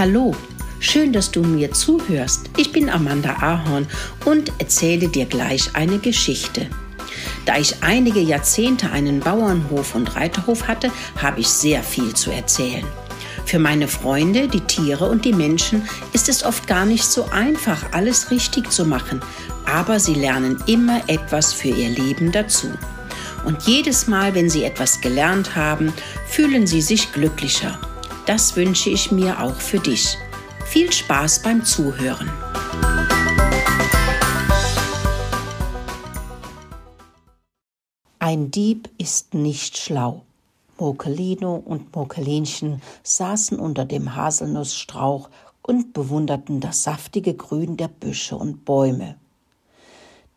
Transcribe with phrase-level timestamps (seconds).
[0.00, 0.34] Hallo,
[0.78, 2.48] schön, dass du mir zuhörst.
[2.56, 3.86] Ich bin Amanda Ahorn
[4.24, 6.68] und erzähle dir gleich eine Geschichte.
[7.44, 10.90] Da ich einige Jahrzehnte einen Bauernhof und Reiterhof hatte,
[11.20, 12.86] habe ich sehr viel zu erzählen.
[13.44, 17.92] Für meine Freunde, die Tiere und die Menschen ist es oft gar nicht so einfach,
[17.92, 19.20] alles richtig zu machen,
[19.66, 22.70] aber sie lernen immer etwas für ihr Leben dazu.
[23.44, 25.92] Und jedes Mal, wenn sie etwas gelernt haben,
[26.26, 27.78] fühlen sie sich glücklicher.
[28.26, 30.16] Das wünsche ich mir auch für dich.
[30.66, 32.30] Viel Spaß beim Zuhören.
[38.18, 40.22] Ein Dieb ist nicht schlau.
[40.78, 45.28] Mokelino und Mokelinchen saßen unter dem Haselnussstrauch
[45.62, 49.16] und bewunderten das saftige Grün der Büsche und Bäume.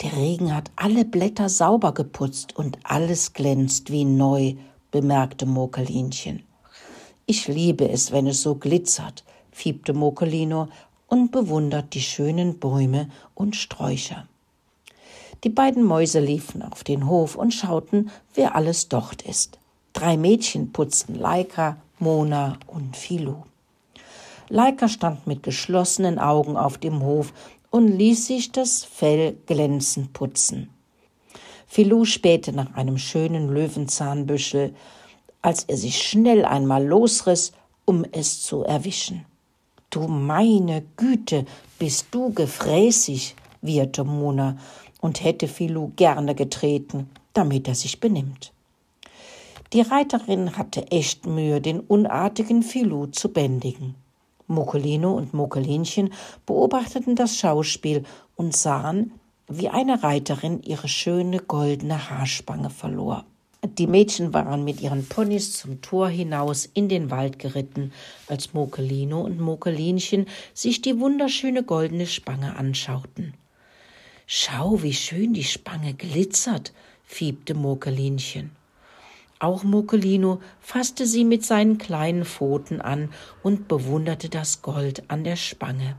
[0.00, 4.54] Der Regen hat alle Blätter sauber geputzt und alles glänzt wie neu,
[4.90, 6.42] bemerkte Mokelinchen.
[7.34, 10.68] Ich liebe es, wenn es so glitzert, fiebte Mokelino
[11.08, 14.28] und bewundert die schönen Bäume und Sträucher.
[15.42, 19.58] Die beiden Mäuse liefen auf den Hof und schauten, wer alles dort ist.
[19.94, 23.44] Drei Mädchen putzten Laika, Mona und Filou.
[24.50, 27.32] Laika stand mit geschlossenen Augen auf dem Hof
[27.70, 30.68] und ließ sich das Fell glänzend putzen.
[31.66, 34.74] Filou spähte nach einem schönen Löwenzahnbüschel,
[35.42, 37.52] als er sich schnell einmal losriss,
[37.84, 39.24] um es zu erwischen.
[39.90, 41.44] Du meine Güte,
[41.78, 44.56] bist du gefräßig, wieherte Mona
[45.00, 48.52] und hätte Filou gerne getreten, damit er sich benimmt.
[49.72, 53.94] Die Reiterin hatte echt Mühe, den unartigen Filou zu bändigen.
[54.46, 56.12] Mokolino und Mokelinchen
[56.46, 58.04] beobachteten das Schauspiel
[58.36, 59.12] und sahen,
[59.48, 63.24] wie eine Reiterin ihre schöne goldene Haarspange verlor.
[63.64, 67.92] Die Mädchen waren mit ihren Ponys zum Tor hinaus in den Wald geritten,
[68.26, 73.34] als Mokelino und Mokelinchen sich die wunderschöne goldene Spange anschauten.
[74.26, 76.72] Schau, wie schön die Spange glitzert,
[77.04, 78.50] fiebte Mokelinchen.
[79.38, 83.10] Auch Mokelino fasste sie mit seinen kleinen Pfoten an
[83.44, 85.96] und bewunderte das Gold an der Spange.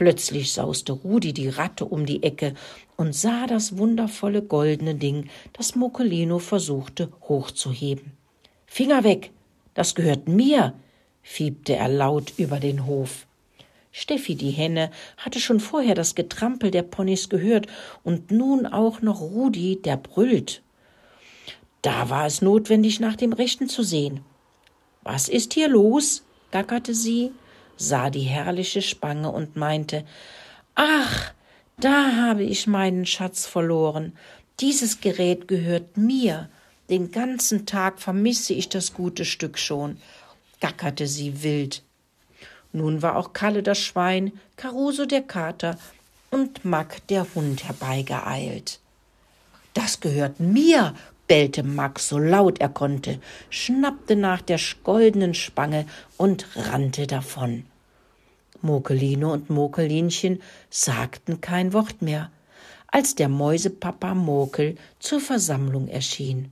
[0.00, 2.54] Plötzlich sauste Rudi die Ratte um die Ecke
[2.96, 8.12] und sah das wundervolle goldene Ding, das Mokelino versuchte hochzuheben.
[8.64, 9.30] Finger weg,
[9.74, 10.72] das gehört mir,
[11.20, 13.26] fiebte er laut über den Hof.
[13.92, 17.66] Steffi die Henne hatte schon vorher das Getrampel der Ponys gehört
[18.02, 20.62] und nun auch noch Rudi, der brüllt.
[21.82, 24.20] Da war es notwendig, nach dem Rechten zu sehen.
[25.02, 26.22] Was ist hier los?
[26.52, 27.32] gackerte sie,
[27.80, 30.04] sah die herrliche Spange und meinte
[30.74, 31.32] Ach,
[31.78, 34.12] da habe ich meinen Schatz verloren.
[34.60, 36.48] Dieses Gerät gehört mir.
[36.90, 39.96] Den ganzen Tag vermisse ich das gute Stück schon,
[40.60, 41.82] gackerte sie wild.
[42.72, 45.78] Nun war auch Kalle das Schwein, Caruso der Kater
[46.30, 48.80] und Mack der Hund herbeigeeilt.
[49.74, 50.94] Das gehört mir,
[51.26, 53.20] bellte Max so laut er konnte,
[53.50, 55.86] schnappte nach der goldenen Spange
[56.16, 57.64] und rannte davon.
[58.62, 62.30] Mokelino und Mokelinchen sagten kein Wort mehr,
[62.88, 66.50] als der Mäusepapa Mokel zur Versammlung erschien.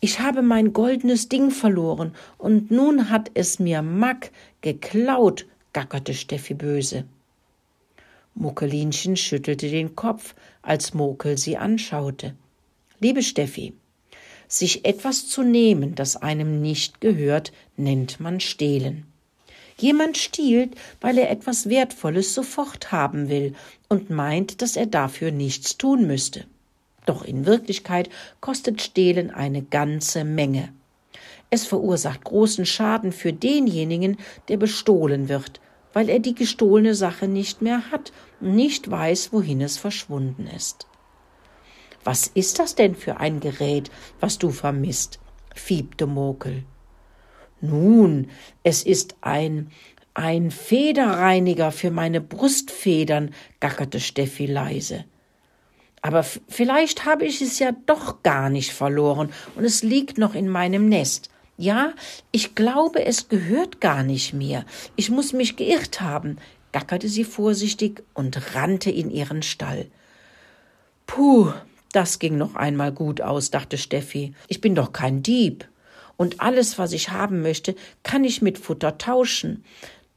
[0.00, 4.30] Ich habe mein goldenes Ding verloren, und nun hat es mir Mack
[4.60, 7.04] geklaut, gackerte Steffi böse.
[8.34, 12.34] Mokelinchen schüttelte den Kopf, als Mokel sie anschaute.
[13.00, 13.74] Liebe Steffi,
[14.48, 19.06] sich etwas zu nehmen, das einem nicht gehört, nennt man stehlen.
[19.76, 23.54] Jemand stiehlt, weil er etwas Wertvolles sofort haben will
[23.88, 26.46] und meint, dass er dafür nichts tun müsste.
[27.06, 28.08] Doch in Wirklichkeit
[28.40, 30.72] kostet Stehlen eine ganze Menge.
[31.50, 34.16] Es verursacht großen Schaden für denjenigen,
[34.48, 35.60] der bestohlen wird,
[35.92, 40.86] weil er die gestohlene Sache nicht mehr hat und nicht weiß, wohin es verschwunden ist.
[42.02, 45.20] Was ist das denn für ein Gerät, was du vermisst?
[45.54, 46.64] fiebte Mokel.
[47.68, 48.28] Nun,
[48.62, 49.70] es ist ein
[50.14, 55.04] ein Federreiniger für meine Brustfedern, gackerte Steffi leise.
[56.02, 60.48] Aber vielleicht habe ich es ja doch gar nicht verloren und es liegt noch in
[60.48, 61.30] meinem Nest.
[61.56, 61.94] Ja,
[62.30, 64.64] ich glaube, es gehört gar nicht mir.
[64.96, 66.38] Ich muss mich geirrt haben,
[66.72, 69.86] gackerte sie vorsichtig und rannte in ihren Stall.
[71.06, 71.52] Puh,
[71.92, 74.34] das ging noch einmal gut aus, dachte Steffi.
[74.48, 75.68] Ich bin doch kein Dieb.
[76.16, 79.64] Und alles, was ich haben möchte, kann ich mit Futter tauschen.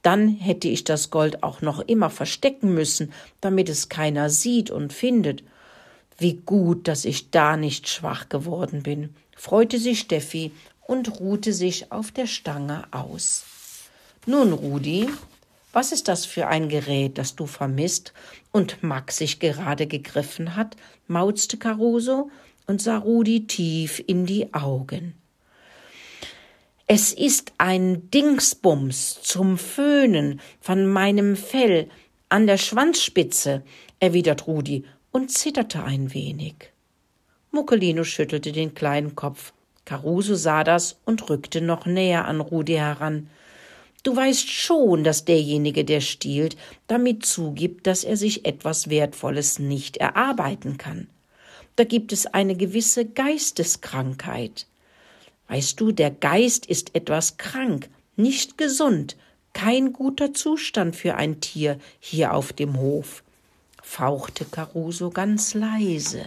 [0.02, 4.92] Dann hätte ich das Gold auch noch immer verstecken müssen, damit es keiner sieht und
[4.92, 5.42] findet.
[6.18, 10.52] Wie gut, dass ich da nicht schwach geworden bin, freute sich Steffi
[10.86, 13.44] und ruhte sich auf der Stange aus.
[14.26, 15.08] Nun, Rudi,
[15.72, 18.12] was ist das für ein Gerät, das du vermisst
[18.52, 20.76] und Max sich gerade gegriffen hat?
[21.06, 22.30] mauzte Caruso
[22.66, 25.14] und sah Rudi tief in die Augen.
[26.90, 31.90] Es ist ein Dingsbums zum Föhnen von meinem Fell
[32.30, 33.62] an der Schwanzspitze,
[34.00, 36.72] erwidert Rudi und zitterte ein wenig.
[37.50, 39.52] Muccolino schüttelte den kleinen Kopf.
[39.84, 43.28] Caruso sah das und rückte noch näher an Rudi heran.
[44.02, 46.56] Du weißt schon, dass derjenige, der stiehlt,
[46.86, 51.08] damit zugibt, dass er sich etwas Wertvolles nicht erarbeiten kann.
[51.76, 54.67] Da gibt es eine gewisse Geisteskrankheit.
[55.48, 59.16] Weißt du, der Geist ist etwas krank, nicht gesund,
[59.54, 63.22] kein guter Zustand für ein Tier hier auf dem Hof,
[63.82, 66.22] fauchte Caruso ganz leise.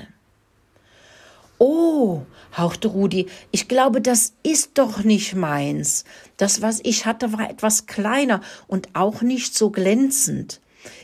[1.60, 2.24] Oh,
[2.58, 6.06] hauchte Rudi, ich glaube, das ist doch nicht meins.
[6.38, 10.60] Das, was ich hatte, war etwas kleiner und auch nicht so glänzend.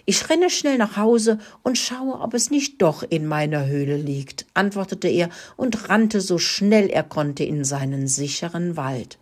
[0.06, 4.46] Ich renne schnell nach Hause und schaue, ob es nicht doch in meiner Höhle liegt,
[4.54, 9.18] antwortete er und rannte so schnell er konnte in seinen sicheren Wald.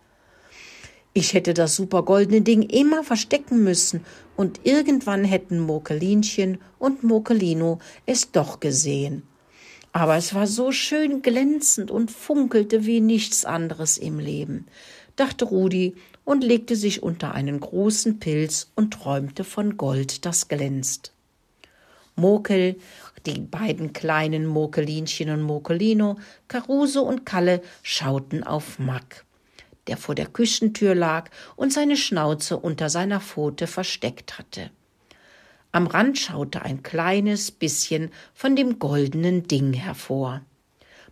[1.12, 4.04] Ich hätte das supergoldene Ding immer verstecken müssen,
[4.36, 9.22] und irgendwann hätten Mokelinchen und Mokelino es doch gesehen
[9.96, 14.66] aber es war so schön glänzend und funkelte wie nichts anderes im Leben,
[15.16, 21.12] dachte Rudi und legte sich unter einen großen Pilz und träumte von Gold, das glänzt.
[22.14, 22.76] Mokel,
[23.26, 26.16] die beiden kleinen Mokelinchen und Mokelino,
[26.48, 29.24] Caruso und Kalle schauten auf Mack,
[29.86, 34.70] der vor der Küchentür lag und seine Schnauze unter seiner Pfote versteckt hatte.
[35.72, 40.40] Am Rand schaute ein kleines bisschen von dem goldenen Ding hervor.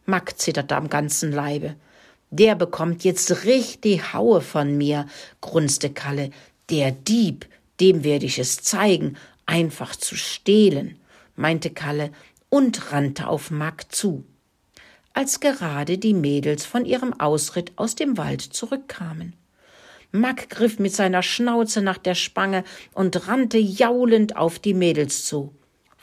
[0.07, 1.77] Mack zitterte am ganzen Leibe.
[2.37, 5.07] Der bekommt jetzt richtig Haue von mir,
[5.41, 6.31] grunzte Kalle.
[6.69, 7.47] Der Dieb,
[7.79, 9.17] dem werde ich es zeigen,
[9.47, 10.99] einfach zu stehlen,
[11.37, 12.11] meinte Kalle
[12.49, 14.25] und rannte auf Mack zu.
[15.13, 19.35] Als gerade die Mädels von ihrem Ausritt aus dem Wald zurückkamen.
[20.11, 22.65] Mack griff mit seiner Schnauze nach der Spange
[22.95, 25.55] und rannte jaulend auf die Mädels zu.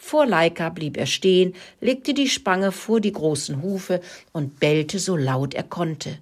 [0.04, 4.02] Vor Leika blieb er stehen, legte die Spange vor die großen Hufe
[4.34, 6.18] und bellte so laut er konnte.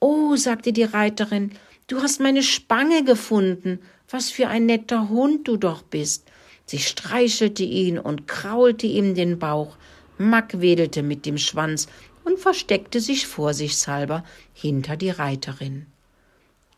[0.00, 1.52] Oh, sagte die Reiterin,
[1.86, 3.78] du hast meine Spange gefunden.
[4.08, 6.24] Was für ein netter Hund du doch bist.
[6.64, 9.76] Sie streichelte ihn und kraulte ihm den Bauch.
[10.16, 11.88] Mack wedelte mit dem Schwanz
[12.24, 14.24] und versteckte sich vorsichtshalber
[14.54, 15.86] hinter die Reiterin.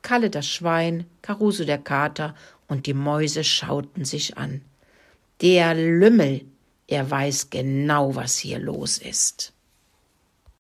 [0.02, 2.34] Kalle das Schwein, Caruso der Kater
[2.66, 4.60] und die Mäuse schauten sich an.
[5.40, 6.42] Der Lümmel,
[6.86, 9.54] er weiß genau, was hier los ist.